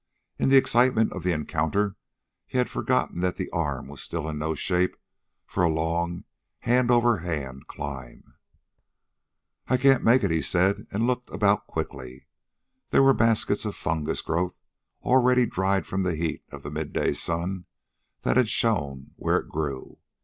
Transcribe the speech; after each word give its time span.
In 0.39 0.49
the 0.49 0.57
excitement 0.57 1.13
of 1.13 1.21
the 1.21 1.31
encounter 1.31 1.95
he 2.47 2.57
had 2.57 2.71
forgotten 2.71 3.19
that 3.19 3.35
the 3.35 3.51
arm 3.51 3.87
was 3.87 4.01
still 4.01 4.27
in 4.27 4.39
no 4.39 4.55
shape 4.55 4.97
for 5.45 5.61
a 5.61 5.69
long 5.69 6.23
hand 6.61 6.89
over 6.89 7.17
hand 7.19 7.67
climb. 7.67 8.33
"I 9.67 9.77
can't 9.77 10.03
make 10.03 10.23
it," 10.23 10.31
he 10.31 10.41
said, 10.41 10.87
and 10.89 11.05
looked 11.05 11.29
about 11.31 11.67
quickly. 11.67 12.25
There 12.89 13.03
were 13.03 13.13
baskets 13.13 13.63
of 13.63 13.75
fungus 13.75 14.23
growth, 14.23 14.59
already 15.03 15.45
dried 15.45 15.85
from 15.85 16.01
the 16.01 16.15
heat 16.15 16.41
of 16.51 16.63
the 16.63 16.71
mid 16.71 16.93
day 16.93 17.13
sun 17.13 17.65
that 18.23 18.37
had 18.37 18.49
shone 18.49 19.11
where 19.17 19.37
it 19.37 19.49
grew. 19.49 19.99